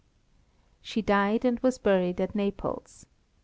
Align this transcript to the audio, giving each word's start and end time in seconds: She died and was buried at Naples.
She 0.81 1.03
died 1.03 1.45
and 1.45 1.59
was 1.59 1.77
buried 1.77 2.19
at 2.19 2.33
Naples. 2.33 3.05